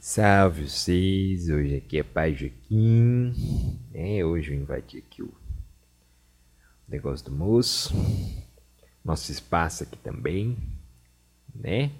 Salve 0.00 0.68
vocês, 0.68 1.48
hoje 1.48 1.76
aqui 1.76 1.98
é 1.98 2.02
Pai 2.02 2.34
Joaquim. 2.34 3.32
É, 3.94 4.22
hoje 4.22 4.52
eu 4.52 4.56
invadi 4.60 4.98
aqui 4.98 5.22
o 5.22 5.32
negócio 6.86 7.24
do 7.24 7.32
moço. 7.32 7.94
Nosso 9.02 9.32
espaço 9.32 9.84
aqui 9.84 9.96
também, 9.96 10.58
né? 11.54 11.90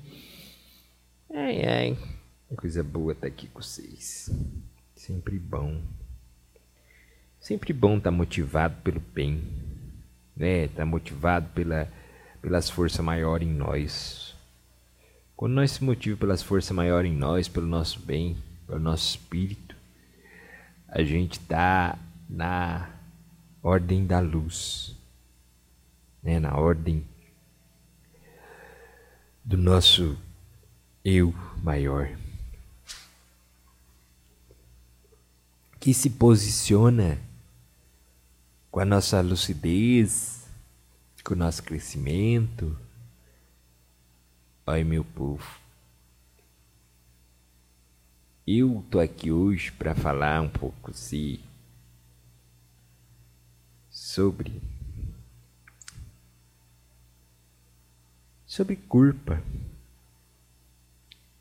Ai, 1.33 1.65
ai, 1.65 1.99
coisa 2.57 2.83
boa 2.83 3.13
estar 3.13 3.27
tá 3.27 3.33
aqui 3.33 3.47
com 3.49 3.61
vocês. 3.61 4.31
Sempre 4.95 5.39
bom. 5.39 5.81
Sempre 7.41 7.73
bom 7.73 7.99
estar 7.99 8.11
tá 8.11 8.17
motivado 8.17 8.77
pelo 8.83 9.01
bem, 9.01 9.43
né? 10.37 10.65
Estar 10.65 10.79
tá 10.79 10.87
motivado 10.87 11.49
pela, 11.55 11.91
pelas 12.41 12.71
forças 12.71 13.05
maiores 13.05 13.49
em 13.49 13.53
nós 13.53 14.33
quando 15.43 15.55
nós 15.55 15.73
se 15.73 15.83
motivamos 15.83 16.21
pelas 16.21 16.41
forças 16.41 16.71
maiores 16.71 17.11
em 17.11 17.17
nós, 17.17 17.49
pelo 17.49 17.67
nosso 17.67 17.99
bem, 17.99 18.37
pelo 18.65 18.79
nosso 18.79 19.09
espírito, 19.09 19.75
a 20.87 21.03
gente 21.03 21.33
está 21.33 21.99
na 22.31 22.89
ordem 23.61 24.07
da 24.07 24.21
luz, 24.21 24.97
né? 26.23 26.39
na 26.39 26.57
ordem 26.57 27.05
do 29.45 29.57
nosso 29.57 30.17
eu 31.05 31.35
maior, 31.61 32.17
que 35.83 35.93
se 35.93 36.09
posiciona 36.09 37.19
com 38.71 38.79
a 38.79 38.85
nossa 38.85 39.21
lucidez, 39.21 40.47
com 41.25 41.35
o 41.35 41.37
nosso 41.37 41.61
crescimento, 41.65 42.79
Oi, 44.65 44.85
meu 44.85 45.03
povo. 45.03 45.45
Eu 48.47 48.85
tô 48.89 49.01
aqui 49.01 49.33
hoje 49.33 49.73
para 49.73 49.93
falar 49.93 50.41
um 50.41 50.49
pouco 50.49 50.95
se 50.95 51.41
sobre 53.91 54.63
sobre 58.47 58.77
culpa. 58.77 59.43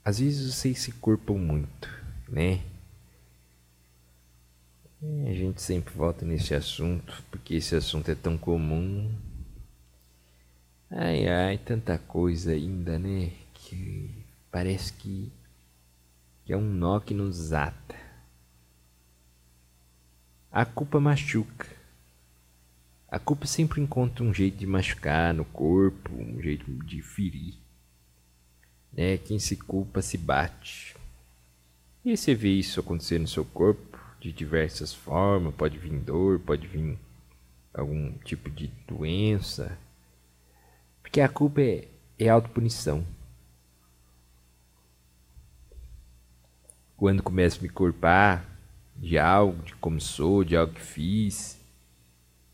Às 0.03 0.17
vezes 0.17 0.51
vocês 0.51 0.79
se 0.79 0.91
culpam 0.93 1.37
muito, 1.37 1.87
né? 2.27 2.70
E 5.01 5.27
a 5.29 5.33
gente 5.33 5.61
sempre 5.61 5.93
volta 5.93 6.25
nesse 6.25 6.53
assunto 6.53 7.23
porque 7.31 7.55
esse 7.55 7.75
assunto 7.75 8.09
é 8.11 8.15
tão 8.15 8.37
comum 8.37 9.09
Ai, 10.93 11.25
ai, 11.25 11.57
tanta 11.57 11.97
coisa 11.97 12.51
ainda, 12.51 12.99
né? 12.99 13.31
Que 13.53 14.11
parece 14.51 14.91
que, 14.91 15.31
que 16.43 16.51
é 16.51 16.57
um 16.57 16.69
nó 16.69 16.99
que 16.99 17.13
nos 17.13 17.53
ata. 17.53 17.95
A 20.51 20.65
culpa 20.65 20.99
machuca. 20.99 21.65
A 23.07 23.17
culpa 23.17 23.47
sempre 23.47 23.79
encontra 23.79 24.21
um 24.21 24.33
jeito 24.33 24.57
de 24.57 24.67
machucar 24.67 25.33
no 25.33 25.45
corpo, 25.45 26.11
um 26.13 26.41
jeito 26.41 26.69
de 26.85 27.01
ferir. 27.01 27.55
Né? 28.91 29.17
Quem 29.17 29.39
se 29.39 29.55
culpa 29.55 30.01
se 30.01 30.17
bate. 30.17 30.93
E 32.03 32.17
você 32.17 32.35
vê 32.35 32.49
isso 32.49 32.81
acontecer 32.81 33.17
no 33.17 33.29
seu 33.29 33.45
corpo 33.45 33.97
de 34.21 34.31
diversas 34.31 34.93
formas. 34.93 35.53
Pode 35.55 35.77
vir 35.77 35.99
dor, 35.99 36.39
pode 36.39 36.65
vir 36.65 36.97
algum 37.73 38.13
tipo 38.19 38.49
de 38.49 38.67
doença 38.87 39.77
porque 41.11 41.19
a 41.19 41.27
culpa 41.27 41.61
é, 41.61 41.89
é 42.17 42.29
autopunição. 42.29 43.05
Quando 46.95 47.21
começo 47.21 47.59
a 47.59 47.63
me 47.63 47.67
culpar 47.67 48.45
de 48.95 49.17
algo, 49.17 49.61
de 49.61 49.75
como 49.75 49.99
sou, 49.99 50.41
de 50.45 50.55
algo 50.55 50.73
que 50.73 50.79
fiz, 50.79 51.59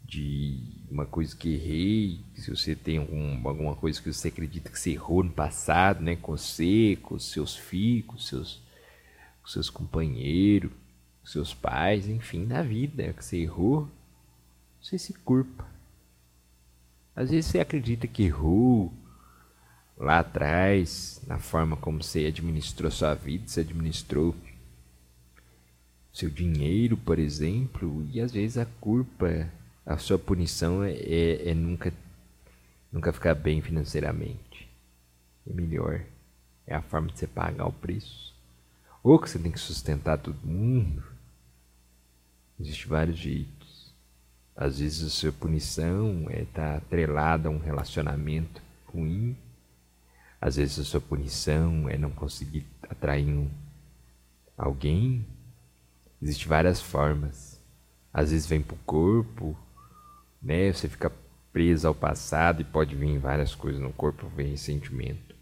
de 0.03 0.59
uma 0.89 1.05
coisa 1.05 1.35
que 1.35 1.53
errei, 1.53 2.25
se 2.33 2.49
você 2.49 2.75
tem 2.75 2.97
algum, 2.97 3.47
alguma 3.47 3.75
coisa 3.75 4.01
que 4.01 4.11
você 4.11 4.29
acredita 4.29 4.71
que 4.71 4.79
você 4.79 4.93
errou 4.93 5.21
no 5.21 5.31
passado, 5.31 6.01
né, 6.01 6.15
com 6.15 6.35
você, 6.35 6.97
com 7.03 7.19
seus 7.19 7.55
filhos, 7.55 8.07
com 8.07 8.17
seus, 8.17 8.59
com 9.43 9.49
seus 9.49 9.69
companheiros, 9.69 10.71
com 10.71 10.77
seus 11.27 11.53
pais, 11.53 12.07
enfim, 12.07 12.45
na 12.45 12.61
vida 12.61 13.11
que 13.13 13.23
você 13.23 13.37
errou, 13.37 13.89
você 14.81 14.97
se 14.97 15.13
culpa. 15.13 15.65
Às 17.13 17.29
vezes 17.29 17.51
você 17.51 17.59
acredita 17.59 18.07
que 18.07 18.23
errou 18.23 18.93
lá 19.97 20.19
atrás, 20.19 21.21
na 21.27 21.37
forma 21.37 21.75
como 21.75 22.01
você 22.01 22.27
administrou 22.27 22.89
sua 22.89 23.13
vida, 23.13 23.47
você 23.47 23.61
administrou 23.61 24.33
seu 26.13 26.29
dinheiro, 26.29 26.95
por 26.95 27.19
exemplo, 27.19 28.07
e 28.11 28.21
às 28.21 28.31
vezes 28.31 28.57
a 28.57 28.65
culpa, 28.79 29.51
a 29.85 29.97
sua 29.97 30.17
punição 30.17 30.83
é, 30.83 30.93
é, 30.93 31.49
é 31.49 31.53
nunca, 31.53 31.93
nunca 32.91 33.11
ficar 33.11 33.35
bem 33.35 33.61
financeiramente. 33.61 34.69
É 35.45 35.53
melhor. 35.53 36.01
É 36.65 36.75
a 36.75 36.81
forma 36.81 37.07
de 37.07 37.19
você 37.19 37.27
pagar 37.27 37.67
o 37.67 37.71
preço. 37.71 38.33
Ou 39.03 39.19
que 39.19 39.29
você 39.29 39.39
tem 39.39 39.51
que 39.51 39.59
sustentar 39.59 40.17
todo 40.17 40.37
mundo. 40.43 41.16
Existem 42.59 42.87
vários 42.87 43.17
jeitos. 43.17 43.93
Às 44.55 44.79
vezes 44.79 45.05
a 45.05 45.09
sua 45.09 45.31
punição 45.31 46.29
está 46.29 46.31
é 46.31 46.45
tá 46.45 46.77
atrelada 46.77 47.47
a 47.47 47.51
um 47.51 47.59
relacionamento 47.59 48.61
ruim. 48.87 49.37
Às 50.41 50.55
vezes 50.55 50.79
a 50.79 50.83
sua 50.83 51.01
punição 51.01 51.87
é 51.87 51.97
não 51.97 52.09
conseguir 52.09 52.65
atrair 52.89 53.27
um, 53.27 53.49
alguém. 54.57 55.25
Existem 56.21 56.47
várias 56.47 56.81
formas. 56.81 57.61
Às 58.11 58.31
vezes 58.31 58.47
vem 58.47 58.61
para 58.61 58.75
o 58.75 58.79
corpo, 58.79 59.55
né? 60.41 60.71
Você 60.71 60.89
fica 60.89 61.11
preso 61.53 61.87
ao 61.87 61.95
passado 61.95 62.61
e 62.61 62.65
pode 62.65 62.95
vir 62.95 63.17
várias 63.19 63.53
coisas 63.55 63.81
no 63.81 63.93
corpo, 63.93 64.27
vem 64.29 64.49
ressentimento. 64.49 65.35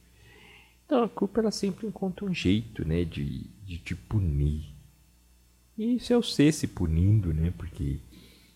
Então 0.85 1.03
a 1.03 1.09
culpa 1.09 1.39
ela 1.39 1.51
sempre 1.51 1.87
encontra 1.87 2.25
um 2.25 2.33
jeito, 2.33 2.87
né, 2.87 3.03
de, 3.03 3.43
de 3.65 3.77
te 3.77 3.95
punir. 3.95 4.74
E 5.77 5.95
isso 5.95 6.13
é 6.13 6.21
ser 6.21 6.53
se 6.53 6.67
punindo, 6.67 7.33
né? 7.33 7.53
Porque 7.57 7.99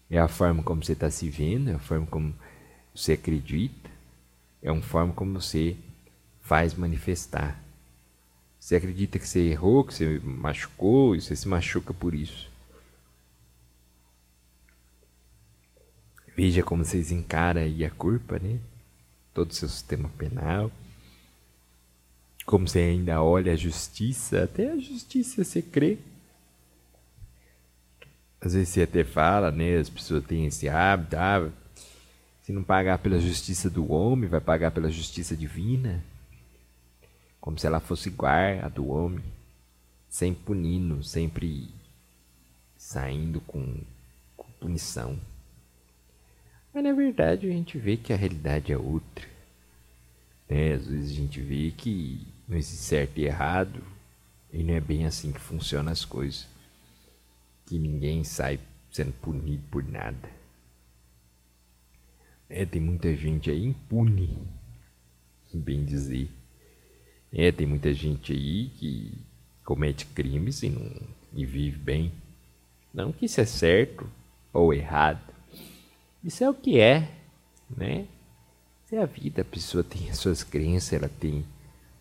é 0.10 0.18
a 0.18 0.28
forma 0.28 0.64
como 0.64 0.84
você 0.84 0.94
está 0.94 1.10
se 1.12 1.30
vendo, 1.30 1.70
é 1.70 1.74
a 1.74 1.80
forma 1.80 2.06
como 2.08 2.34
você 2.96 3.14
acredita, 3.14 3.90
é 4.62 4.72
uma 4.72 4.82
forma 4.82 5.14
como 5.14 5.40
você 5.40 5.76
faz 6.42 6.74
manifestar. 6.74 7.62
Você 8.60 8.76
acredita 8.76 9.20
que 9.20 9.28
você 9.28 9.50
errou, 9.50 9.84
que 9.84 9.94
você 9.94 10.20
machucou, 10.20 11.16
e 11.16 11.22
você 11.22 11.36
se 11.36 11.48
machuca 11.48 11.94
por 11.94 12.14
isso. 12.14 12.50
Veja 16.36 16.64
como 16.64 16.86
vocês 16.86 17.12
encaram 17.12 17.62
aí 17.62 17.84
a 17.84 17.90
culpa, 17.90 18.40
né? 18.40 18.60
Todo 19.34 19.52
o 19.52 19.54
seu 19.54 19.68
sistema 19.68 20.10
penal. 20.18 20.72
Como 22.46 22.68
você 22.68 22.80
ainda 22.80 23.22
olha 23.22 23.54
a 23.54 23.58
justiça, 23.58 24.44
até 24.44 24.72
a 24.72 24.78
justiça 24.78 25.44
você 25.44 25.62
crê 25.62 25.98
às 28.42 28.54
vezes 28.54 28.70
você 28.70 28.84
até 28.84 29.04
fala, 29.04 29.52
né? 29.52 29.78
As 29.78 29.90
pessoas 29.90 30.24
têm 30.24 30.46
esse 30.46 30.70
hábito, 30.70 31.18
ah, 31.18 31.50
se 32.42 32.54
não 32.54 32.64
pagar 32.64 32.98
pela 33.00 33.20
justiça 33.20 33.70
do 33.70 33.92
homem, 33.92 34.30
vai 34.30 34.40
pagar 34.40 34.72
pela 34.72 34.90
justiça 34.90 35.36
divina. 35.36 36.04
Como 37.42 37.60
se 37.60 37.68
ela 37.68 37.80
fosse 37.80 38.10
igual 38.10 38.32
à 38.64 38.70
do 38.70 38.88
homem, 38.88 39.24
sempre 40.10 40.44
punindo, 40.44 41.04
sempre 41.04 41.70
saindo 42.78 43.42
com, 43.42 43.76
com 44.38 44.48
punição. 44.60 45.20
Mas 46.74 46.84
na 46.84 46.94
verdade 46.94 47.48
a 47.48 47.52
gente 47.52 47.78
vê 47.78 47.98
que 47.98 48.14
a 48.14 48.18
realidade 48.18 48.72
é 48.72 48.78
outra. 48.78 49.28
Né? 50.50 50.74
Às 50.74 50.88
vezes 50.88 51.12
a 51.12 51.16
gente 51.16 51.42
vê 51.42 51.72
que 51.72 52.26
não 52.48 52.58
existe 52.58 52.84
certo 52.84 53.18
e 53.18 53.26
errado, 53.26 53.84
e 54.52 54.64
não 54.64 54.74
é 54.74 54.80
bem 54.80 55.06
assim 55.06 55.32
que 55.32 55.40
funcionam 55.40 55.92
as 55.92 56.06
coisas 56.06 56.48
que 57.70 57.78
ninguém 57.78 58.24
sai 58.24 58.60
sendo 58.92 59.14
punido 59.14 59.62
por 59.70 59.84
nada. 59.84 60.28
É, 62.50 62.66
tem 62.66 62.82
muita 62.82 63.16
gente 63.16 63.52
aí 63.52 63.64
impune, 63.64 64.36
bem 65.54 65.86
dizer. 65.86 66.32
É, 67.32 67.52
tem 67.52 67.68
muita 67.68 67.94
gente 67.94 68.34
aí 68.34 68.70
que 68.70 69.14
comete 69.64 70.08
crimes 70.08 70.64
e, 70.64 70.70
não, 70.70 70.92
e 71.32 71.46
vive 71.46 71.78
bem. 71.78 72.12
Não 72.92 73.12
que 73.12 73.28
isso 73.28 73.40
é 73.40 73.46
certo 73.46 74.10
ou 74.52 74.74
errado. 74.74 75.32
Isso 76.24 76.44
é 76.44 76.50
o 76.50 76.56
que 76.56 76.80
é, 76.80 77.08
né? 77.70 78.08
Isso 78.84 78.96
é 78.96 79.04
a 79.04 79.06
vida, 79.06 79.44
a 79.44 79.46
pessoa 79.46 79.84
tem 79.84 80.10
as 80.10 80.18
suas 80.18 80.44
crenças, 80.44 80.94
ela 80.94 81.08
tem 81.08 81.46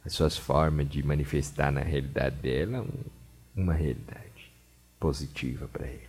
as 0.03 0.15
suas 0.15 0.35
formas 0.35 0.89
de 0.89 1.03
manifestar 1.03 1.71
na 1.71 1.83
realidade 1.83 2.37
dela 2.37 2.81
um, 2.81 3.63
uma 3.63 3.75
realidade 3.75 4.28
positiva 4.99 5.69
para 5.69 5.87
ele. 5.87 6.09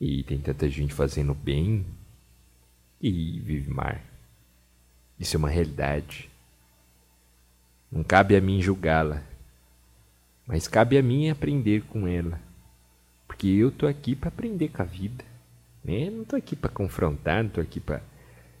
E 0.00 0.22
tem 0.24 0.38
tanta 0.38 0.68
gente 0.68 0.92
fazendo 0.92 1.34
bem 1.34 1.86
e 3.00 3.40
vive 3.40 3.70
mar. 3.70 4.04
Isso 5.18 5.36
é 5.36 5.38
uma 5.38 5.48
realidade. 5.48 6.30
Não 7.90 8.04
cabe 8.04 8.36
a 8.36 8.40
mim 8.40 8.60
julgá-la, 8.60 9.22
mas 10.46 10.68
cabe 10.68 10.98
a 10.98 11.02
mim 11.02 11.30
aprender 11.30 11.82
com 11.84 12.06
ela. 12.06 12.40
Porque 13.26 13.46
eu 13.46 13.70
tô 13.70 13.86
aqui 13.86 14.14
para 14.14 14.28
aprender 14.28 14.68
com 14.68 14.82
a 14.82 14.84
vida. 14.84 15.24
Né? 15.82 16.10
Não 16.10 16.24
tô 16.24 16.36
aqui 16.36 16.54
para 16.54 16.70
confrontar, 16.70 17.42
não 17.42 17.50
tô 17.50 17.60
aqui 17.60 17.80
para 17.80 18.02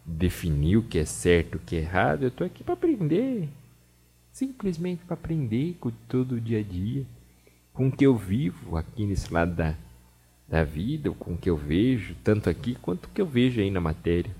definir 0.04 0.76
o 0.76 0.82
que 0.82 0.98
é 0.98 1.04
certo, 1.04 1.56
o 1.56 1.58
que 1.58 1.76
é 1.76 1.80
errado. 1.80 2.22
Eu 2.22 2.30
tô 2.30 2.44
aqui 2.44 2.64
para 2.64 2.74
aprender. 2.74 3.48
Simplesmente 4.32 5.04
para 5.04 5.14
aprender 5.14 5.76
com 5.80 5.90
todo 6.08 6.36
o 6.36 6.40
dia 6.40 6.60
a 6.60 6.62
dia, 6.62 7.06
com 7.76 7.92
que 7.92 8.06
eu 8.06 8.16
vivo 8.16 8.78
aqui 8.78 9.04
nesse 9.04 9.30
lado 9.30 9.54
da, 9.54 9.76
da 10.48 10.64
vida, 10.64 11.10
com 11.12 11.34
o 11.34 11.38
que 11.38 11.50
eu 11.50 11.56
vejo, 11.58 12.16
tanto 12.24 12.48
aqui 12.48 12.74
quanto 12.74 13.04
o 13.04 13.10
que 13.10 13.20
eu 13.20 13.26
vejo 13.26 13.60
aí 13.60 13.70
na 13.70 13.80
matéria. 13.80 14.34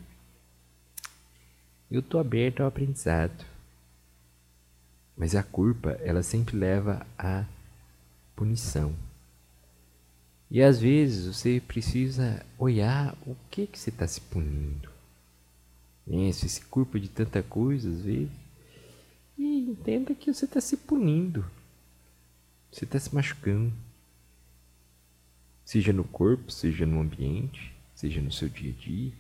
Eu 1.91 2.01
tô 2.01 2.19
aberto 2.19 2.63
ao 2.63 2.69
aprendizado. 2.69 3.45
Mas 5.15 5.35
a 5.35 5.43
culpa, 5.43 5.91
ela 6.03 6.23
sempre 6.23 6.57
leva 6.57 7.07
à 7.19 7.45
punição. 8.35 8.95
E 10.51 10.63
às 10.63 10.81
vezes 10.81 11.27
você 11.27 11.61
precisa 11.61 12.45
olhar 12.59 13.15
o 13.27 13.37
que 13.51 13.67
que 13.67 13.79
você 13.79 13.91
está 13.91 14.07
se 14.07 14.21
punindo. 14.21 14.89
É, 16.09 16.33
você 16.33 16.49
se 16.49 16.65
culpa 16.65 16.99
de 16.99 17.09
tanta 17.09 17.43
coisa 17.43 17.91
às 17.91 18.01
vezes. 18.01 18.31
E 19.37 19.71
entenda 19.71 20.15
que 20.15 20.33
você 20.33 20.47
está 20.47 20.61
se 20.61 20.77
punindo. 20.77 21.45
Você 22.77 22.85
está 22.85 23.01
se 23.01 23.15
machucando. 23.15 23.73
Seja 25.65 25.95
no 25.95 26.05
corpo, 26.05 26.53
seja 26.53 26.85
no 26.85 27.01
ambiente, 27.01 27.75
seja 27.95 28.21
no 28.21 28.31
seu 28.31 28.51
dia 28.51 28.71
a 28.71 28.75
dia. 28.75 29.15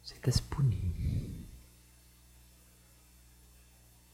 Você 0.00 0.14
está 0.14 0.30
se 0.30 0.40
punindo. 0.40 0.94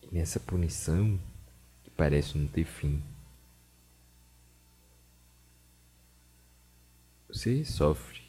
E 0.00 0.08
nessa 0.10 0.40
punição, 0.40 1.20
que 1.82 1.90
parece 1.90 2.38
não 2.38 2.48
ter 2.48 2.64
fim, 2.64 3.02
você 7.28 7.62
sofre. 7.62 8.22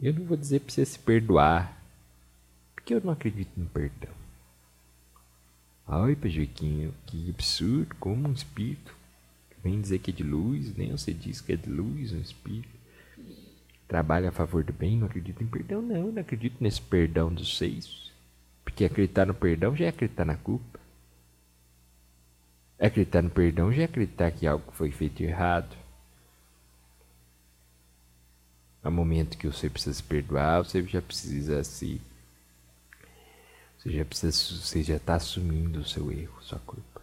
Eu 0.00 0.14
não 0.14 0.24
vou 0.24 0.38
dizer 0.38 0.60
para 0.60 0.72
você 0.72 0.86
se 0.86 0.98
perdoar, 0.98 1.78
porque 2.90 2.94
eu 2.94 3.00
não 3.04 3.12
acredito 3.12 3.52
no 3.56 3.66
perdão. 3.66 4.10
Ai, 5.86 6.16
Pajequinho, 6.16 6.92
que 7.06 7.30
absurdo, 7.30 7.94
como 8.00 8.28
um 8.28 8.32
espírito 8.32 8.96
vem 9.62 9.80
dizer 9.80 10.00
que 10.00 10.10
é 10.10 10.14
de 10.14 10.24
luz, 10.24 10.76
nem 10.76 10.90
você 10.90 11.12
diz 11.14 11.40
que 11.40 11.52
é 11.52 11.56
de 11.56 11.70
luz, 11.70 12.12
um 12.12 12.20
espírito 12.20 12.80
trabalha 13.86 14.30
a 14.30 14.32
favor 14.32 14.64
do 14.64 14.72
bem, 14.72 14.96
não 14.96 15.06
acredita 15.06 15.42
em 15.42 15.46
perdão, 15.46 15.80
não, 15.82 16.10
não 16.10 16.20
acredito 16.20 16.56
nesse 16.60 16.80
perdão 16.80 17.32
dos 17.32 17.56
seis. 17.56 18.10
Porque 18.64 18.84
acreditar 18.84 19.26
no 19.26 19.34
perdão 19.34 19.76
já 19.76 19.86
é 19.86 19.88
acreditar 19.88 20.24
na 20.24 20.36
culpa. 20.36 20.80
Acreditar 22.78 23.22
no 23.22 23.30
perdão 23.30 23.72
já 23.72 23.82
é 23.82 23.84
acreditar 23.84 24.30
que 24.32 24.46
algo 24.46 24.72
foi 24.72 24.90
feito 24.90 25.22
errado. 25.22 25.76
No 28.82 28.90
momento 28.90 29.36
que 29.36 29.46
você 29.46 29.68
precisa 29.68 29.94
se 29.94 30.02
perdoar, 30.02 30.64
você 30.64 30.82
já 30.84 31.02
precisa 31.02 31.62
se. 31.62 32.00
Você 33.80 33.90
já 33.92 34.04
precisa. 34.04 34.32
Você 34.32 34.82
já 34.82 34.96
está 34.96 35.14
assumindo 35.14 35.80
o 35.80 35.88
seu 35.88 36.12
erro, 36.12 36.42
sua 36.42 36.58
culpa. 36.58 37.00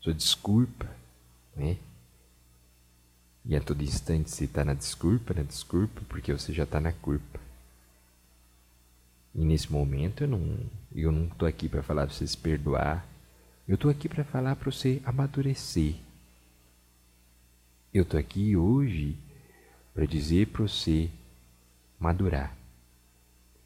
Sua 0.00 0.12
desculpa, 0.12 0.88
né? 1.54 1.76
E 3.44 3.54
a 3.54 3.60
todo 3.60 3.82
instante 3.82 4.30
você 4.30 4.44
está 4.44 4.64
na 4.64 4.74
desculpa, 4.74 5.32
na 5.32 5.42
desculpa, 5.42 6.00
porque 6.08 6.32
você 6.32 6.52
já 6.52 6.64
está 6.64 6.80
na 6.80 6.92
culpa. 6.92 7.38
E 9.34 9.44
nesse 9.44 9.70
momento 9.70 10.24
eu 10.24 10.28
não, 10.28 10.58
eu 10.94 11.12
não 11.12 11.28
tô 11.28 11.46
aqui 11.46 11.68
para 11.68 11.82
falar 11.82 12.06
para 12.06 12.14
você 12.14 12.26
se 12.26 12.36
perdoar. 12.36 13.06
Eu 13.68 13.78
tô 13.78 13.88
aqui 13.88 14.08
para 14.08 14.24
falar 14.24 14.56
para 14.56 14.70
você 14.70 15.00
amadurecer. 15.04 15.94
Eu 17.94 18.04
tô 18.04 18.16
aqui 18.16 18.56
hoje 18.56 19.16
para 19.94 20.04
dizer 20.04 20.48
para 20.48 20.62
você 20.62 21.08
madurar. 21.98 22.56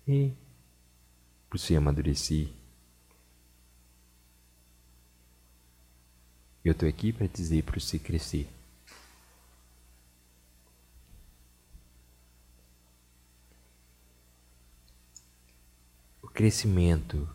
E 0.07 0.33
você 1.59 1.77
amadurecer. 1.77 2.49
Eu 6.65 6.75
tô 6.75 6.87
aqui 6.87 7.13
para 7.13 7.27
dizer 7.27 7.63
para 7.63 7.79
você 7.79 7.99
crescer. 7.99 8.49
crescimento 16.35 17.29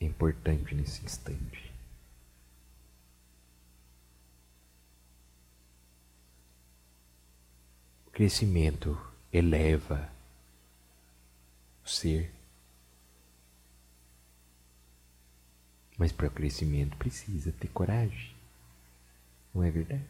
é 0.00 0.06
importante 0.06 0.74
nesse 0.74 1.04
instante. 1.04 1.70
O 8.06 8.10
crescimento 8.10 8.98
eleva 9.30 10.10
o 11.84 11.88
ser. 11.88 12.39
Mas 16.00 16.12
para 16.12 16.28
o 16.28 16.30
crescimento 16.30 16.96
precisa 16.96 17.52
ter 17.52 17.68
coragem. 17.68 18.34
Não 19.54 19.62
é 19.62 19.70
verdade? 19.70 20.02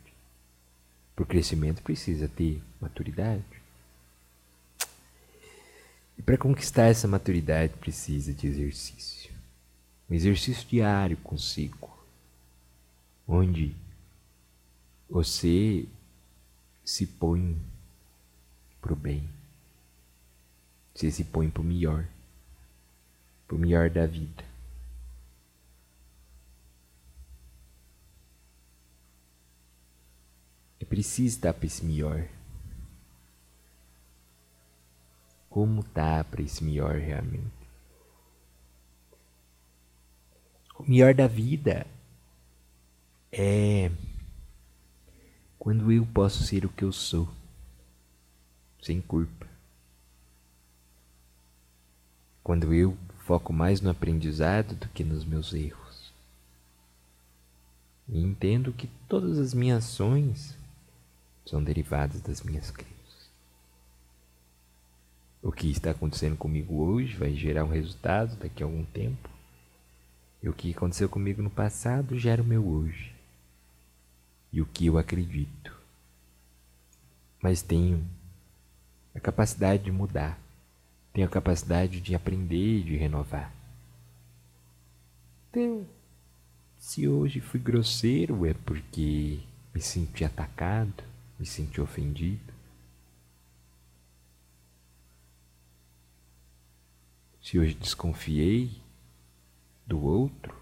Para 1.16 1.24
o 1.24 1.26
crescimento 1.26 1.82
precisa 1.82 2.28
ter 2.28 2.62
maturidade. 2.80 3.42
E 6.16 6.22
para 6.22 6.38
conquistar 6.38 6.84
essa 6.84 7.08
maturidade 7.08 7.72
precisa 7.74 8.32
de 8.32 8.46
exercício. 8.46 9.32
Um 10.08 10.14
exercício 10.14 10.68
diário 10.68 11.16
consigo, 11.16 11.90
onde 13.26 13.74
você 15.08 15.88
se 16.84 17.04
põe 17.04 17.60
para 18.80 18.92
o 18.92 18.96
bem, 18.96 19.28
você 20.94 21.10
se 21.10 21.24
põe 21.24 21.50
para 21.50 21.62
o 21.62 21.64
melhor, 21.64 22.06
para 23.48 23.56
o 23.56 23.58
melhor 23.58 23.90
da 23.90 24.06
vida. 24.06 24.49
Preciso 30.90 31.36
estar 31.36 31.54
para 31.54 31.66
esse 31.66 31.82
melhor. 31.82 32.28
como 35.50 35.82
tá 35.82 36.22
para 36.22 36.40
esse 36.40 36.62
melhor 36.62 36.94
realmente. 36.94 37.50
O 40.78 40.88
melhor 40.88 41.12
da 41.12 41.26
vida 41.26 41.86
é 43.32 43.90
quando 45.58 45.92
eu 45.92 46.06
posso 46.06 46.44
ser 46.44 46.64
o 46.64 46.70
que 46.70 46.84
eu 46.84 46.92
sou, 46.92 47.28
sem 48.80 49.00
culpa. 49.00 49.46
Quando 52.42 52.72
eu 52.72 52.96
foco 53.26 53.52
mais 53.52 53.80
no 53.80 53.90
aprendizado 53.90 54.74
do 54.74 54.88
que 54.88 55.04
nos 55.04 55.24
meus 55.24 55.52
erros. 55.52 56.12
E 58.08 58.20
entendo 58.22 58.72
que 58.72 58.88
todas 59.06 59.38
as 59.38 59.52
minhas 59.52 59.84
ações 59.84 60.56
são 61.50 61.62
derivadas 61.62 62.20
das 62.20 62.42
minhas 62.42 62.70
crenças. 62.70 63.28
O 65.42 65.50
que 65.50 65.68
está 65.68 65.90
acontecendo 65.90 66.36
comigo 66.36 66.76
hoje 66.76 67.16
vai 67.16 67.34
gerar 67.34 67.64
um 67.64 67.70
resultado 67.70 68.36
daqui 68.36 68.62
a 68.62 68.66
algum 68.66 68.84
tempo. 68.84 69.28
E 70.40 70.48
o 70.48 70.52
que 70.52 70.70
aconteceu 70.70 71.08
comigo 71.08 71.42
no 71.42 71.50
passado 71.50 72.16
gera 72.16 72.40
o 72.40 72.44
meu 72.44 72.64
hoje. 72.64 73.12
E 74.52 74.62
o 74.62 74.66
que 74.66 74.86
eu 74.86 74.96
acredito. 74.96 75.76
Mas 77.42 77.62
tenho 77.62 78.06
a 79.12 79.18
capacidade 79.18 79.82
de 79.82 79.90
mudar. 79.90 80.38
Tenho 81.12 81.26
a 81.26 81.30
capacidade 81.30 82.00
de 82.00 82.14
aprender 82.14 82.78
e 82.78 82.82
de 82.84 82.96
renovar. 82.96 83.52
Então, 85.50 85.84
se 86.78 87.08
hoje 87.08 87.40
fui 87.40 87.58
grosseiro 87.58 88.46
é 88.46 88.54
porque 88.54 89.40
me 89.74 89.80
senti 89.80 90.24
atacado, 90.24 91.09
me 91.40 91.46
senti 91.46 91.80
ofendido. 91.80 92.52
Se 97.40 97.58
hoje 97.58 97.72
desconfiei 97.72 98.78
do 99.86 100.04
outro, 100.04 100.54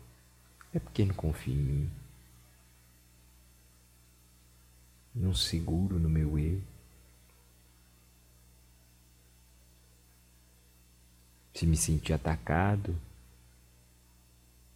é 0.72 0.78
porque 0.78 1.04
não 1.04 1.14
confio 1.16 1.52
em 1.52 1.56
mim. 1.56 1.90
Não 5.12 5.34
seguro 5.34 5.98
no 5.98 6.08
meu 6.08 6.38
eu. 6.38 6.62
Se 11.54 11.66
me 11.66 11.76
sentir 11.76 12.12
atacado, 12.12 12.96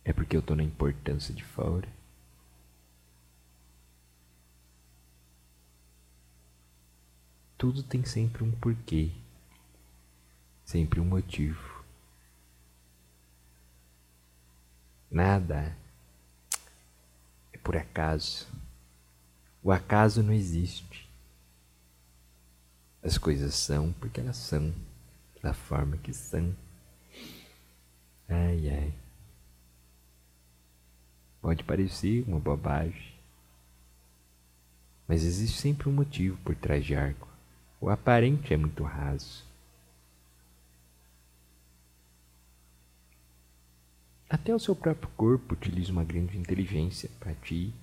é 0.05 0.13
porque 0.13 0.37
eu 0.37 0.43
tô 0.43 0.57
na 0.57 0.65
importância 0.65 1.33
de 1.33 1.45
fora. 1.45 1.89
Tudo 7.63 7.81
tem 7.81 8.05
sempre 8.05 8.43
um 8.43 8.51
porquê, 8.51 9.13
sempre 10.65 10.99
um 10.99 11.05
motivo. 11.05 11.85
Nada 15.09 15.77
é 17.53 17.59
por 17.59 17.77
acaso. 17.77 18.49
O 19.63 19.71
acaso 19.71 20.25
não 20.25 20.33
existe. 20.33 21.09
As 23.01 23.17
coisas 23.17 23.55
são 23.55 23.93
porque 23.93 24.21
elas 24.21 24.39
são, 24.39 24.75
da 25.41 25.55
forma 25.55 25.97
que 25.99 26.13
são. 26.13 26.53
Ai, 28.29 28.71
ai. 28.71 28.95
Pode 31.41 31.63
parecer 31.63 32.25
uma 32.27 32.41
bobagem, 32.41 33.15
mas 35.07 35.23
existe 35.23 35.61
sempre 35.61 35.89
um 35.89 35.93
motivo 35.93 36.37
por 36.39 36.57
trás 36.57 36.85
de 36.85 36.97
algo. 36.97 37.32
O 37.83 37.91
aparente 37.91 38.55
é 38.55 38.57
muito 38.57 38.85
raso. 38.85 39.45
Até 44.31 44.55
o 44.55 44.59
seu 44.61 44.77
próprio 44.77 45.11
corpo 45.17 45.55
utiliza 45.55 45.91
uma 45.91 46.05
grande 46.05 46.39
inteligência 46.39 47.11
para 47.19 47.35
ti, 47.35 47.75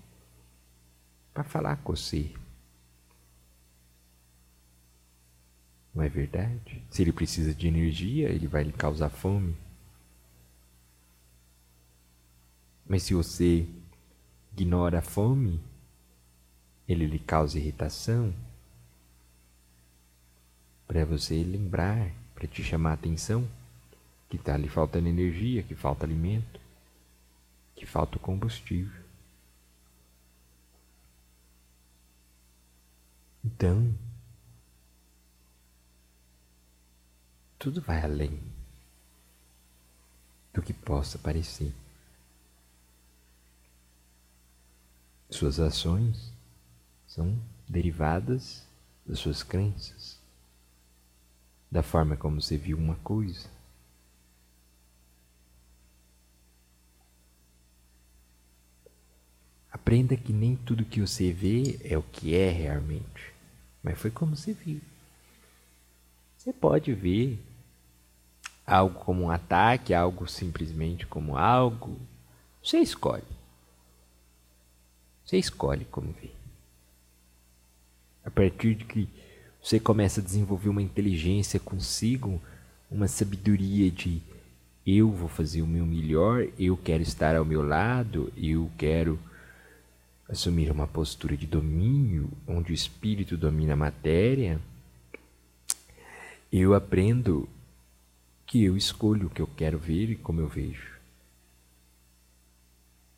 para 1.34 1.44
falar 1.44 1.76
com 1.84 1.94
você. 1.94 2.34
Não 5.94 6.02
é 6.02 6.08
verdade? 6.08 6.82
Se 6.90 7.02
ele 7.02 7.12
precisa 7.12 7.54
de 7.54 7.68
energia, 7.68 8.30
ele 8.30 8.48
vai 8.48 8.64
lhe 8.64 8.72
causar 8.72 9.10
fome. 9.10 9.54
Mas 12.88 13.04
se 13.04 13.14
você 13.14 13.68
ignora 14.54 15.00
a 15.00 15.02
fome, 15.02 15.60
ele 16.88 17.06
lhe 17.06 17.20
causa 17.20 17.60
irritação 17.60 18.34
para 20.90 21.06
você 21.06 21.44
lembrar, 21.44 22.12
para 22.34 22.48
te 22.48 22.64
chamar 22.64 22.90
a 22.90 22.94
atenção 22.94 23.48
que 24.28 24.38
está 24.38 24.58
lhe 24.58 24.68
faltando 24.68 25.08
energia, 25.08 25.62
que 25.62 25.76
falta 25.76 26.04
alimento, 26.04 26.60
que 27.76 27.86
falta 27.86 28.18
combustível. 28.18 29.00
Então, 33.46 33.96
tudo 37.60 37.80
vai 37.82 38.02
além 38.02 38.42
do 40.52 40.60
que 40.60 40.74
possa 40.74 41.20
parecer. 41.20 41.72
Suas 45.30 45.60
ações 45.60 46.34
são 47.08 47.40
derivadas 47.68 48.66
das 49.06 49.20
suas 49.20 49.44
crenças 49.44 50.19
da 51.72 51.84
forma 51.84 52.16
como 52.16 52.42
você 52.42 52.58
viu 52.58 52.78
uma 52.78 52.96
coisa. 52.96 53.48
Aprenda 59.72 60.18
que 60.18 60.34
nem 60.34 60.56
tudo 60.56 60.86
que 60.86 61.00
você 61.00 61.32
vê 61.32 61.80
é 61.84 61.98
o 61.98 62.02
que 62.02 62.36
é 62.36 62.50
realmente, 62.50 63.34
mas 63.84 63.98
foi 63.98 64.10
como 64.10 64.36
você 64.36 64.54
viu. 64.54 64.82
Você 66.38 66.52
pode 66.52 66.94
ver 66.94 67.40
algo 68.66 69.00
como 69.00 69.24
um 69.24 69.32
ataque, 69.32 69.94
algo 69.94 70.28
simplesmente 70.28 71.06
como 71.06 71.38
algo. 71.38 72.00
Você 72.64 72.80
escolhe. 72.80 73.24
Você 75.26 75.38
escolhe 75.38 75.86
como 75.86 76.12
ver. 76.14 76.36
A 78.26 78.32
partir 78.32 78.76
de 78.76 78.86
que 78.86 79.08
você 79.62 79.80
começa 79.80 80.22
a 80.22 80.24
desenvolver 80.24 80.70
uma 80.70 80.82
inteligência 80.82 81.60
consigo, 81.60 82.42
uma 82.90 83.08
sabedoria 83.08 83.92
de 83.92 84.22
eu 84.86 85.12
vou 85.12 85.30
fazer 85.30 85.62
o 85.62 85.68
meu 85.68 85.86
melhor, 85.86 86.48
eu 86.58 86.76
quero 86.76 87.04
estar 87.04 87.36
ao 87.36 87.46
meu 87.46 87.62
lado, 87.62 88.32
eu 88.36 88.72
quero 88.78 89.20
assumir 90.28 90.72
uma 90.72 90.88
postura 90.88 91.36
de 91.36 91.46
domínio, 91.46 92.30
onde 92.48 92.72
o 92.72 92.76
espírito 92.76 93.36
domina 93.36 93.74
a 93.74 93.78
matéria. 93.78 94.60
Eu 96.52 96.74
aprendo 96.74 97.48
que 98.46 98.64
eu 98.64 98.76
escolho 98.76 99.28
o 99.28 99.30
que 99.30 99.42
eu 99.42 99.48
quero 99.48 99.78
ver 99.78 100.10
e 100.10 100.16
como 100.16 100.40
eu 100.40 100.48
vejo. 100.48 100.98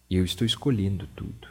Eu 0.10 0.26
estou 0.26 0.46
escolhendo 0.46 1.08
tudo. 1.16 1.48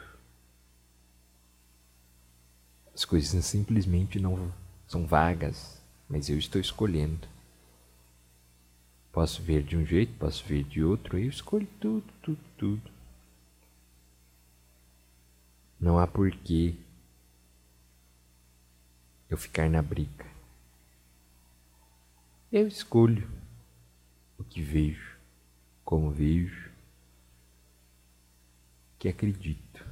As 2.93 3.05
coisas 3.05 3.43
simplesmente 3.43 4.19
não 4.19 4.51
são 4.91 5.07
vagas, 5.07 5.81
mas 6.09 6.27
eu 6.27 6.37
estou 6.37 6.59
escolhendo. 6.59 7.25
Posso 9.09 9.41
ver 9.41 9.63
de 9.63 9.77
um 9.77 9.85
jeito, 9.85 10.11
posso 10.19 10.43
ver 10.43 10.65
de 10.65 10.83
outro, 10.83 11.17
eu 11.17 11.29
escolho 11.29 11.67
tudo, 11.79 12.03
tudo, 12.21 12.39
tudo. 12.57 12.91
Não 15.79 15.97
há 15.97 16.05
porquê 16.05 16.75
eu 19.29 19.37
ficar 19.37 19.69
na 19.69 19.81
briga. 19.81 20.25
Eu 22.51 22.67
escolho 22.67 23.31
o 24.37 24.43
que 24.43 24.61
vejo, 24.61 25.15
como 25.85 26.11
vejo, 26.11 26.69
que 28.99 29.07
acredito. 29.07 29.90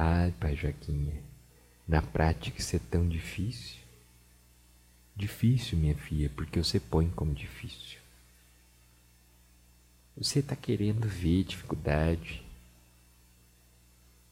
Ai, 0.00 0.32
pai 0.38 0.54
Joaquinha, 0.54 1.20
na 1.86 2.00
prática 2.00 2.60
isso 2.60 2.76
é 2.76 2.78
tão 2.78 3.08
difícil. 3.08 3.78
Difícil, 5.16 5.76
minha 5.76 5.96
filha, 5.96 6.30
porque 6.30 6.62
você 6.62 6.78
põe 6.78 7.10
como 7.10 7.34
difícil. 7.34 7.98
Você 10.16 10.38
está 10.38 10.54
querendo 10.54 11.08
ver 11.08 11.42
dificuldade, 11.42 12.44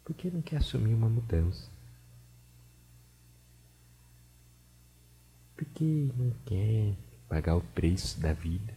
porque 0.04 0.30
não 0.30 0.40
quer 0.40 0.58
assumir 0.58 0.94
uma 0.94 1.08
mudança. 1.08 1.68
Porque 5.56 5.82
não 6.16 6.30
quer 6.44 6.94
pagar 7.28 7.56
o 7.56 7.60
preço 7.60 8.20
da 8.20 8.32
vida. 8.32 8.72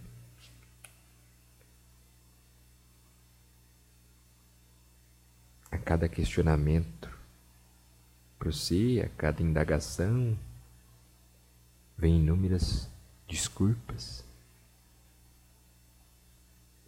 A 5.72 5.78
cada 5.78 6.08
questionamento 6.08 7.10
para 8.38 8.52
você, 8.52 9.04
a 9.06 9.10
cada 9.18 9.44
indagação, 9.44 10.38
vem 11.98 12.18
inúmeras 12.18 12.90
desculpas. 13.28 14.24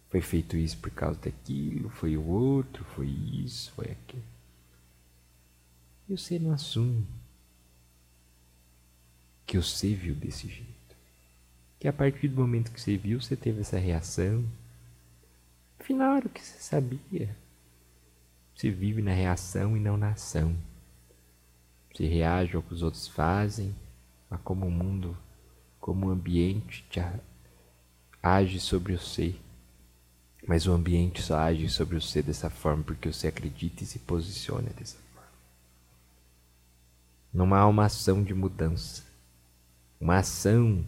Foi 0.08 0.20
feito 0.20 0.56
isso 0.56 0.78
por 0.78 0.90
causa 0.90 1.18
daquilo, 1.20 1.88
foi 1.90 2.16
o 2.16 2.26
outro, 2.26 2.84
foi 2.84 3.06
isso, 3.06 3.70
foi 3.72 3.86
aquilo. 3.86 4.22
E 6.08 6.16
você 6.16 6.38
não 6.38 6.52
assume 6.52 7.06
que 9.46 9.56
você 9.56 9.94
viu 9.94 10.14
desse 10.14 10.48
jeito. 10.48 10.72
Que 11.78 11.88
a 11.88 11.92
partir 11.92 12.28
do 12.28 12.40
momento 12.40 12.70
que 12.70 12.80
você 12.80 12.96
viu, 12.96 13.20
você 13.20 13.36
teve 13.36 13.60
essa 13.60 13.78
reação. 13.78 14.44
Afinal, 15.78 16.16
era 16.16 16.26
o 16.26 16.30
que 16.30 16.40
você 16.40 16.58
sabia. 16.58 17.34
Você 18.62 18.70
vive 18.70 19.02
na 19.02 19.10
reação 19.10 19.76
e 19.76 19.80
não 19.80 19.96
na 19.96 20.10
ação. 20.10 20.56
Você 21.92 22.06
reage 22.06 22.54
ao 22.54 22.62
que 22.62 22.72
os 22.72 22.80
outros 22.80 23.08
fazem, 23.08 23.74
a 24.30 24.38
como 24.38 24.66
o 24.66 24.70
mundo, 24.70 25.18
como 25.80 26.06
o 26.06 26.10
ambiente 26.10 26.86
te 26.88 27.02
age 28.22 28.60
sobre 28.60 28.96
você. 28.96 29.34
Mas 30.46 30.68
o 30.68 30.72
ambiente 30.72 31.20
só 31.20 31.38
age 31.38 31.68
sobre 31.68 32.00
você 32.00 32.22
dessa 32.22 32.48
forma 32.48 32.84
porque 32.84 33.12
você 33.12 33.26
acredita 33.26 33.82
e 33.82 33.86
se 33.86 33.98
posiciona 33.98 34.70
dessa 34.70 34.98
forma. 35.12 35.32
Não 37.34 37.52
há 37.52 37.66
uma 37.66 37.86
ação 37.86 38.22
de 38.22 38.32
mudança, 38.32 39.02
uma 40.00 40.18
ação 40.18 40.84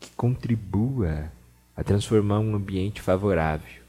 que 0.00 0.10
contribua 0.16 1.30
a 1.76 1.84
transformar 1.84 2.40
um 2.40 2.56
ambiente 2.56 3.00
favorável, 3.00 3.84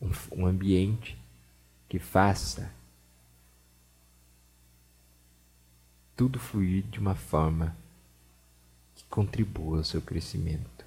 um, 0.00 0.12
um 0.30 0.46
ambiente 0.46 1.18
que 1.90 1.98
faça 1.98 2.72
tudo 6.16 6.38
fluir 6.38 6.84
de 6.84 7.00
uma 7.00 7.16
forma 7.16 7.76
que 8.94 9.02
contribua 9.06 9.78
ao 9.78 9.84
seu 9.84 10.00
crescimento. 10.00 10.84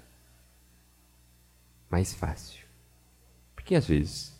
Mais 1.90 2.14
fácil. 2.14 2.64
Porque 3.54 3.74
às 3.74 3.86
vezes 3.86 4.34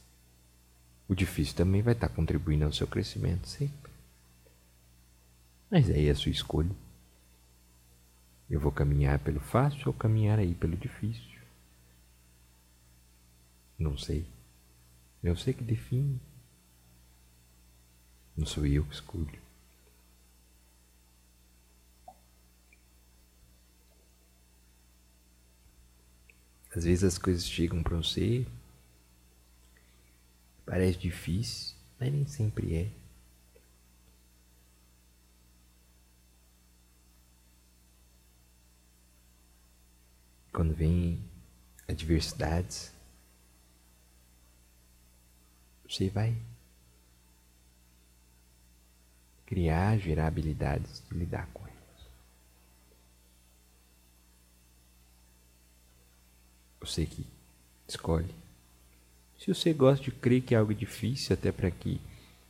o 1.07 1.15
difícil 1.15 1.55
também 1.55 1.83
vai 1.83 1.93
estar 1.93 2.09
contribuindo 2.09 2.65
ao 2.65 2.73
seu 2.73 2.87
crescimento 2.87 3.47
sempre. 3.47 3.93
Mas 5.71 5.91
aí 5.91 6.09
é 6.09 6.13
a 6.13 6.17
sua 6.17 6.33
escolha. 6.33 6.75
Eu 8.49 8.59
vou 8.59 8.73
caminhar 8.73 9.19
pelo 9.19 9.41
fácil 9.41 9.83
ou 9.89 9.93
caminhar 9.93 10.39
aí 10.39 10.55
pelo 10.55 10.79
difícil? 10.79 11.43
Não 13.79 13.99
sei. 13.99 14.25
Eu 15.23 15.37
sei 15.37 15.53
que 15.53 15.63
define. 15.63 16.19
Não 18.37 18.47
sou 18.47 18.67
eu 18.67 18.85
que 18.85 18.95
escolho. 18.95 19.43
Às 26.75 26.85
vezes 26.85 27.05
as 27.05 27.19
coisas 27.19 27.47
chegam 27.49 27.83
para 27.83 27.97
você, 27.97 28.45
parece 30.67 30.99
difícil, 30.99 31.77
mas 32.01 32.13
nem 32.13 32.27
sempre 32.27 32.75
é. 32.75 33.05
quando 40.55 40.73
vem 40.73 41.21
adversidades, 41.89 42.93
você 45.87 46.09
vai 46.09 46.37
criar, 49.55 49.97
gerar 49.99 50.27
habilidades 50.27 51.01
de 51.09 51.17
lidar 51.17 51.49
com 51.55 51.63
elas. 51.63 52.09
Você 56.81 57.07
que 57.07 57.25
escolhe. 57.87 58.35
Se 59.39 59.55
você 59.55 59.73
gosta 59.73 60.05
de 60.05 60.11
crer 60.11 60.43
que 60.43 60.57
é 60.57 60.59
algo 60.59 60.75
difícil, 60.75 61.35
até 61.35 61.53
para 61.53 61.71
que 61.71 62.01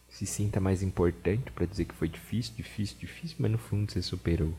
se 0.09 0.25
sinta 0.25 0.59
mais 0.61 0.83
importante, 0.83 1.51
para 1.51 1.67
dizer 1.67 1.85
que 1.85 1.95
foi 1.95 2.09
difícil, 2.09 2.55
difícil, 2.55 2.97
difícil, 2.99 3.37
mas 3.39 3.51
no 3.51 3.59
fundo 3.59 3.93
você 3.93 4.01
superou. 4.01 4.55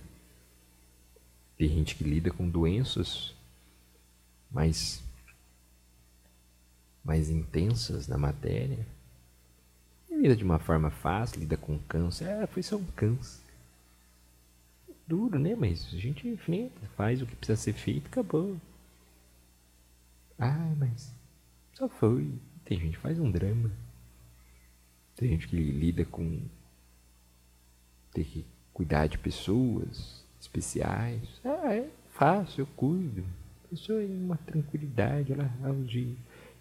Tem 1.57 1.67
gente 1.67 1.95
que 1.95 2.03
lida 2.03 2.29
com 2.29 2.47
doenças 2.47 3.33
mais, 4.51 5.01
mais 7.03 7.31
intensas 7.31 8.07
na 8.07 8.19
matéria. 8.19 8.85
Lida 10.25 10.35
de 10.35 10.43
uma 10.43 10.57
forma 10.57 10.89
fácil, 10.89 11.39
lida 11.39 11.55
com 11.55 11.77
câncer. 11.77 12.25
É, 12.25 12.47
foi 12.47 12.63
só 12.63 12.77
um 12.77 12.85
câncer. 12.95 13.43
Duro, 15.05 15.37
né? 15.37 15.53
Mas 15.55 15.87
a 15.93 15.97
gente 15.97 16.27
enfrenta, 16.27 16.81
faz 16.97 17.21
o 17.21 17.27
que 17.27 17.35
precisa 17.35 17.61
ser 17.61 17.73
feito, 17.73 18.07
acabou. 18.07 18.59
Ah, 20.39 20.73
mas 20.79 21.13
só 21.75 21.87
foi. 21.87 22.27
Tem 22.63 22.79
gente 22.79 22.95
que 22.95 23.03
faz 23.03 23.19
um 23.19 23.29
drama. 23.29 23.69
Tem 25.15 25.29
gente 25.29 25.47
que 25.47 25.57
lida 25.57 26.03
com 26.03 26.41
ter 28.11 28.23
que 28.23 28.43
cuidar 28.73 29.05
de 29.05 29.19
pessoas 29.19 30.25
especiais. 30.41 31.21
Ah, 31.43 31.71
é 31.71 31.87
fácil, 32.13 32.61
eu 32.63 32.67
cuido. 32.75 33.23
A 33.65 33.67
pessoa 33.67 34.03
em 34.03 34.25
uma 34.25 34.37
tranquilidade, 34.37 35.33
ela 35.33 35.53
algia. 35.63 36.15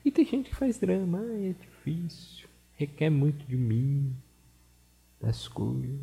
E 0.04 0.10
tem 0.10 0.26
gente 0.26 0.50
que 0.50 0.56
faz 0.56 0.78
drama, 0.78 1.18
ah, 1.18 1.48
é 1.48 1.54
difícil, 1.54 2.46
requer 2.76 3.10
muito 3.10 3.44
de 3.46 3.56
mim, 3.56 4.14
das 5.20 5.48
coisas. 5.48 5.98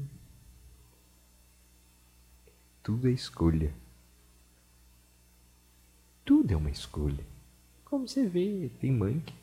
Tudo 2.84 3.08
é 3.08 3.12
escolha. 3.12 3.74
Tudo 6.26 6.52
é 6.52 6.56
uma 6.56 6.72
escolha. 6.72 7.24
Como 7.86 8.08
você 8.08 8.28
vê, 8.28 8.70
tem 8.80 8.92
mãe 8.92 9.20
que 9.20 9.34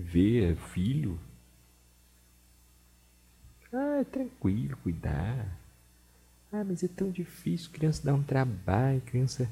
vê 0.00 0.54
filho. 0.72 1.18
Ah, 3.72 3.98
é 4.00 4.04
tranquilo 4.04 4.76
cuidar. 4.78 5.58
Ah, 6.52 6.64
mas 6.64 6.82
é 6.82 6.88
tão 6.88 7.10
difícil, 7.10 7.70
criança 7.70 8.02
dá 8.04 8.12
um 8.12 8.22
trabalho, 8.22 9.00
criança, 9.02 9.48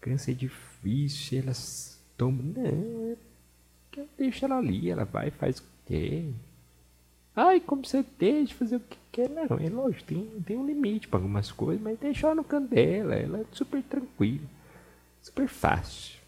criança 0.00 0.30
é 0.30 0.34
difícil, 0.34 1.38
elas 1.38 1.98
tomam. 2.16 2.42
Não, 2.42 3.16
deixa 4.18 4.46
ela 4.46 4.58
ali, 4.58 4.90
ela 4.90 5.04
vai, 5.04 5.30
faz 5.30 5.58
o 5.58 5.62
que 5.62 5.68
quer. 5.86 6.24
Ai, 7.34 7.60
como 7.60 7.86
você 7.86 8.04
deixa 8.18 8.54
fazer 8.54 8.76
o 8.76 8.80
que 8.80 8.98
quer? 9.12 9.30
Não, 9.30 9.56
é 9.58 9.68
lógico, 9.70 10.04
tem, 10.06 10.26
tem 10.44 10.58
um 10.58 10.66
limite 10.66 11.06
para 11.06 11.20
algumas 11.20 11.52
coisas, 11.52 11.80
mas 11.80 11.98
deixa 11.98 12.26
ela 12.26 12.34
no 12.34 12.44
canto 12.44 12.68
dela, 12.68 13.14
ela 13.14 13.38
é 13.38 13.44
super 13.52 13.82
tranquila, 13.82 14.46
super 15.22 15.48
fácil. 15.48 16.18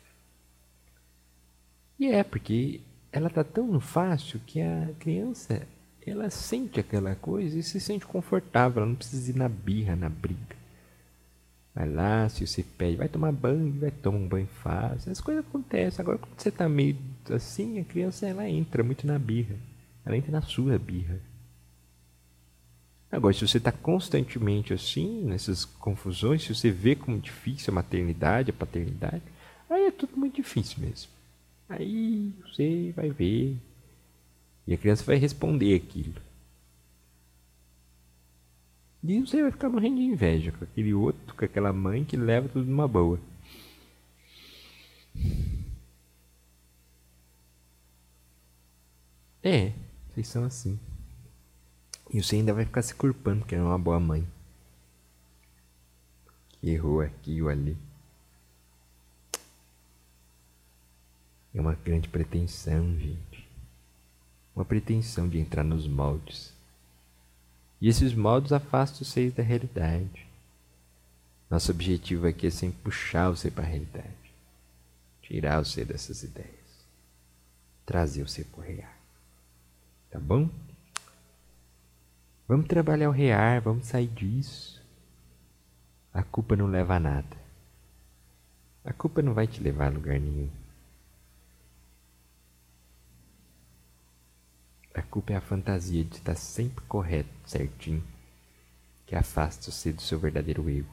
E 1.99 2.07
é, 2.07 2.23
porque 2.23 2.81
ela 3.13 3.29
tá 3.29 3.43
tão 3.43 3.79
fácil 3.81 4.41
que 4.47 4.61
a 4.61 4.89
criança 5.01 5.67
ela 6.07 6.31
sente 6.31 6.81
aquela 6.81 7.15
coisa 7.15 7.59
e 7.59 7.63
se 7.63 7.81
sente 7.81 8.07
confortável, 8.07 8.83
ela 8.83 8.91
não 8.91 8.97
precisa 8.97 9.31
ir 9.33 9.37
na 9.37 9.49
birra, 9.49 9.97
na 9.97 10.09
briga. 10.09 10.60
Vai 11.81 11.89
lá, 11.89 12.29
se 12.29 12.47
você 12.47 12.63
pede, 12.63 12.99
vai 12.99 13.09
tomar 13.09 13.33
banho, 13.33 13.73
vai 13.81 13.91
tomar 13.91 14.19
um 14.19 14.29
banho 14.29 14.47
fácil. 14.47 15.11
As 15.11 15.19
coisas 15.19 15.43
acontecem. 15.43 16.03
Agora, 16.03 16.19
quando 16.19 16.39
você 16.39 16.51
tá 16.51 16.69
meio 16.69 16.95
assim, 17.31 17.81
a 17.81 17.85
criança 17.85 18.27
ela 18.27 18.47
entra 18.47 18.85
muito 18.85 19.07
na 19.07 19.19
birra. 19.19 19.57
Ela 20.05 20.15
entra 20.15 20.31
na 20.31 20.43
sua 20.43 20.79
birra. 20.79 21.19
Agora, 23.11 23.33
se 23.33 23.49
você 23.49 23.57
está 23.57 23.73
constantemente 23.73 24.75
assim, 24.75 25.25
nessas 25.25 25.65
confusões, 25.65 26.43
se 26.43 26.55
você 26.55 26.71
vê 26.71 26.95
como 26.95 27.19
difícil 27.19 27.73
a 27.73 27.77
maternidade, 27.77 28.51
a 28.51 28.55
paternidade, 28.55 29.23
aí 29.71 29.87
é 29.87 29.91
tudo 29.91 30.19
muito 30.19 30.37
difícil 30.37 30.83
mesmo. 30.83 31.11
Aí 31.67 32.31
você 32.43 32.93
vai 32.95 33.09
ver, 33.09 33.57
e 34.67 34.75
a 34.75 34.77
criança 34.77 35.03
vai 35.03 35.17
responder 35.17 35.75
aquilo. 35.75 36.21
E 39.03 39.21
você 39.21 39.43
vai 39.43 39.51
ficar 39.51 39.69
morrendo 39.69 39.97
de 39.97 40.03
inveja 40.03 40.53
com 40.53 40.65
aquele 40.65 40.93
outro, 40.93 41.35
com 41.35 41.45
aquela 41.45 41.73
mãe 41.73 42.05
que 42.05 42.17
leva 42.17 42.49
tudo 42.49 42.67
numa 42.71 42.87
boa. 42.87 43.19
É, 49.43 49.73
vocês 50.09 50.29
são 50.29 50.45
assim. 50.45 50.79
E 52.13 52.23
você 52.23 52.37
ainda 52.37 52.53
vai 52.53 52.65
ficar 52.65 52.83
se 52.83 52.95
culpando 52.95 53.47
não 53.51 53.67
é 53.67 53.69
uma 53.69 53.79
boa 53.79 53.99
mãe. 53.99 54.27
errou 56.63 57.01
aqui 57.01 57.41
ou 57.41 57.49
ali. 57.49 57.77
É 61.55 61.61
uma 61.61 61.75
grande 61.75 62.09
pretensão, 62.09 62.97
gente 62.99 63.51
uma 64.61 64.65
pretensão 64.65 65.27
de 65.27 65.39
entrar 65.39 65.65
nos 65.65 65.87
moldes. 65.87 66.53
E 67.81 67.89
esses 67.89 68.15
moldes 68.15 68.53
afastam 68.53 69.05
vocês 69.05 69.33
da 69.33 69.43
realidade. 69.43 70.27
Nosso 71.49 71.73
objetivo 71.73 72.27
aqui 72.27 72.47
é 72.47 72.51
sempre 72.51 72.79
puxar 72.83 73.31
você 73.31 73.51
para 73.51 73.65
a 73.65 73.67
realidade, 73.67 74.07
tirar 75.23 75.59
você 75.59 75.85
dessas 75.85 76.23
ideias, 76.23 76.87
trazer 77.85 78.23
você 78.23 78.45
para 78.45 78.61
o 78.61 78.63
real. 78.63 78.93
Tá 80.11 80.21
bom? 80.21 80.49
Vamos 82.47 82.67
trabalhar 82.67 83.09
o 83.09 83.13
real, 83.13 83.61
vamos 83.63 83.87
sair 83.87 84.09
disso. 84.09 84.81
A 86.13 86.23
culpa 86.23 86.55
não 86.55 86.67
leva 86.67 86.97
a 86.97 87.01
nada. 87.01 87.37
A 88.85 88.93
culpa 88.93 89.23
não 89.23 89.35
vai 89.35 89.47
te 89.47 89.61
levar 89.63 89.87
a 89.87 89.95
lugar 89.95 90.19
nenhum. 90.19 90.51
A 95.01 95.03
culpa 95.03 95.33
é 95.33 95.37
a 95.37 95.41
fantasia 95.41 96.05
de 96.05 96.17
estar 96.17 96.35
sempre 96.35 96.85
correto, 96.85 97.31
certinho, 97.47 98.05
que 99.07 99.17
afasta 99.17 99.71
você 99.71 99.95
do 99.95 100.03
seu 100.03 100.19
verdadeiro 100.19 100.69
eu, 100.69 100.85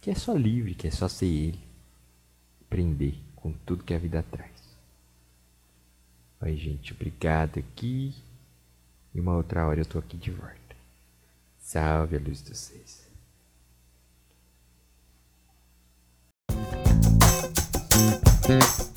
que 0.00 0.12
é 0.12 0.14
só 0.14 0.32
livre, 0.32 0.76
que 0.76 0.86
é 0.86 0.92
só 0.92 1.08
ser 1.08 1.26
ele, 1.26 1.60
prender 2.68 3.16
com 3.34 3.52
tudo 3.66 3.82
que 3.82 3.92
a 3.92 3.98
vida 3.98 4.24
traz. 4.30 4.78
Oi, 6.40 6.56
gente, 6.56 6.92
obrigado 6.92 7.58
aqui. 7.58 8.14
E 9.12 9.20
uma 9.20 9.34
outra 9.34 9.66
hora 9.66 9.80
eu 9.80 9.86
tô 9.86 9.98
aqui 9.98 10.16
de 10.16 10.30
volta. 10.30 10.76
Salve 11.58 12.16
a 12.16 12.20
luz 12.20 12.40
dos 12.42 12.58
seis. 12.58 13.10
Mm-hmm. 18.48 18.89